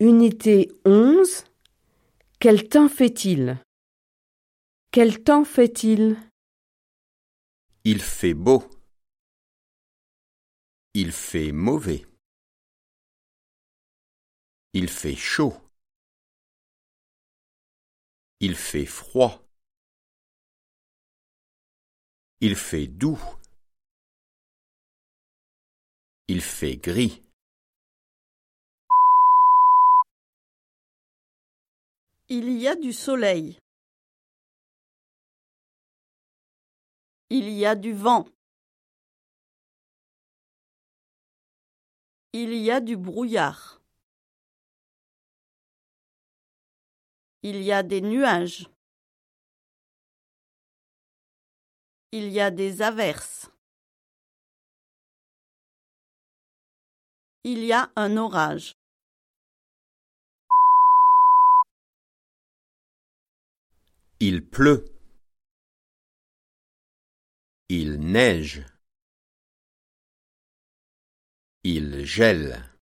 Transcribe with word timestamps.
Unité 0.00 0.70
11. 0.84 1.44
Quel 2.38 2.68
temps 2.68 2.88
fait-il? 2.88 3.60
Quel 4.92 5.24
temps 5.24 5.44
fait-il? 5.44 6.16
Il 7.82 8.00
fait 8.00 8.32
beau. 8.32 8.62
Il 10.94 11.10
fait 11.10 11.50
mauvais. 11.50 12.06
Il 14.72 14.88
fait 14.88 15.16
chaud. 15.16 15.54
Il 18.38 18.54
fait 18.54 18.86
froid. 18.86 19.44
Il 22.40 22.54
fait 22.54 22.86
doux. 22.86 23.18
Il 26.28 26.40
fait 26.40 26.76
gris. 26.76 27.27
Il 32.30 32.50
y 32.50 32.68
a 32.68 32.76
du 32.76 32.92
soleil. 32.92 33.58
Il 37.30 37.48
y 37.48 37.64
a 37.64 37.74
du 37.74 37.94
vent. 37.94 38.26
Il 42.34 42.52
y 42.52 42.70
a 42.70 42.80
du 42.80 42.98
brouillard. 42.98 43.80
Il 47.42 47.62
y 47.62 47.72
a 47.72 47.82
des 47.82 48.02
nuages. 48.02 48.68
Il 52.12 52.30
y 52.30 52.40
a 52.40 52.50
des 52.50 52.82
averses. 52.82 53.50
Il 57.44 57.64
y 57.64 57.72
a 57.72 57.90
un 57.96 58.18
orage. 58.18 58.77
Il 64.20 64.44
pleut. 64.44 64.84
Il 67.68 68.00
neige. 68.00 68.64
Il 71.62 72.04
gèle. 72.04 72.77